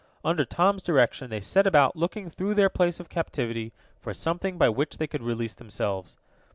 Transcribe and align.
Under 0.25 0.45
Tom's 0.45 0.81
direction 0.81 1.29
they 1.29 1.41
set 1.41 1.67
about 1.67 1.95
looking 1.95 2.31
through 2.31 2.55
their 2.55 2.69
place 2.69 2.99
of 2.99 3.07
captivity 3.07 3.71
for 3.99 4.15
something 4.15 4.57
by 4.57 4.67
which 4.67 4.97
they 4.97 5.05
could 5.05 5.21
release 5.21 5.53
themselves. 5.53 6.17